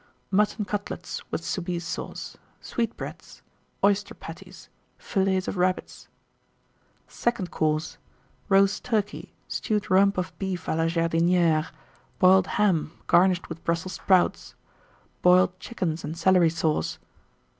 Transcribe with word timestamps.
Mutton 0.31 0.65
Cutlets, 0.65 1.21
with 1.31 1.45
Soubise 1.45 1.83
Sauce. 1.85 2.35
Sweetbreads. 2.59 3.43
Oyster 3.83 4.15
Patties. 4.15 4.67
Fillets 4.97 5.47
of 5.47 5.57
Rabbits. 5.57 6.07
SECOND 7.07 7.51
COURSE. 7.51 7.99
Roast 8.49 8.83
Turkey. 8.83 9.31
Stewed 9.47 9.91
Rump 9.91 10.17
of 10.17 10.35
Beef 10.39 10.65
à 10.65 10.75
la 10.75 10.87
Jardinière. 10.87 11.69
Boiled 12.17 12.47
Ham, 12.57 12.93
garnished 13.05 13.47
with 13.47 13.63
Brussels 13.63 13.93
Sprouts. 13.93 14.55
Boiled 15.21 15.59
Chickens 15.59 16.03
and 16.03 16.17
Celery 16.17 16.49
Sauce. 16.49 16.97